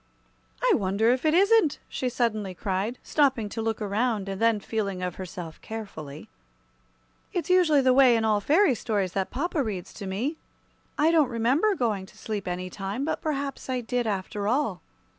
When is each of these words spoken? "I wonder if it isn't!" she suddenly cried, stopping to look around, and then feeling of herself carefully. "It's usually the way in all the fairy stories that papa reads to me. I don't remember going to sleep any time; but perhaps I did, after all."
"I 0.63 0.73
wonder 0.73 1.11
if 1.11 1.25
it 1.25 1.35
isn't!" 1.35 1.77
she 1.87 2.09
suddenly 2.09 2.55
cried, 2.55 2.97
stopping 3.03 3.49
to 3.49 3.61
look 3.61 3.79
around, 3.79 4.27
and 4.27 4.41
then 4.41 4.59
feeling 4.59 5.03
of 5.03 5.17
herself 5.17 5.61
carefully. 5.61 6.27
"It's 7.33 7.51
usually 7.51 7.81
the 7.81 7.93
way 7.93 8.15
in 8.17 8.25
all 8.25 8.39
the 8.39 8.45
fairy 8.47 8.73
stories 8.73 9.11
that 9.13 9.29
papa 9.29 9.61
reads 9.61 9.93
to 9.93 10.07
me. 10.07 10.37
I 10.97 11.11
don't 11.11 11.29
remember 11.29 11.75
going 11.75 12.07
to 12.07 12.17
sleep 12.17 12.47
any 12.47 12.67
time; 12.67 13.05
but 13.05 13.21
perhaps 13.21 13.69
I 13.69 13.81
did, 13.81 14.07
after 14.07 14.47
all." 14.47 14.81